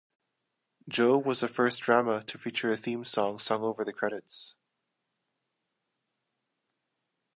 Joe 0.89 1.19
was 1.19 1.41
the 1.41 1.47
first 1.47 1.83
drama 1.83 2.23
to 2.23 2.39
feature 2.39 2.71
a 2.71 2.75
theme 2.75 3.05
song 3.05 3.37
sung 3.37 3.61
over 3.61 3.85
the 3.85 3.93
credits. 3.93 4.55